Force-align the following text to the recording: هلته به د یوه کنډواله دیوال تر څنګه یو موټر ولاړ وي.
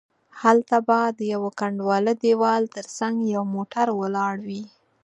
هلته 0.41 0.77
به 0.87 0.99
د 1.17 1.19
یوه 1.33 1.49
کنډواله 1.59 2.13
دیوال 2.23 2.63
تر 2.75 2.85
څنګه 2.97 3.25
یو 3.35 3.43
موټر 3.55 3.87
ولاړ 4.01 4.35
وي. 4.47 4.63